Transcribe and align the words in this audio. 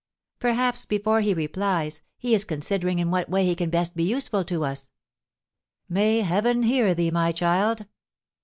"Perhaps, 0.39 0.85
before 0.85 1.21
he 1.21 1.31
replies, 1.31 2.01
he 2.17 2.33
is 2.33 2.43
considering 2.43 2.97
in 2.97 3.11
what 3.11 3.29
way 3.29 3.45
he 3.45 3.53
can 3.53 3.69
best 3.69 3.95
be 3.95 4.03
useful 4.03 4.43
to 4.45 4.65
us." 4.65 4.89
"May 5.87 6.21
Heaven 6.21 6.63
hear 6.63 6.95
thee, 6.95 7.11
my 7.11 7.31
child!" 7.31 7.85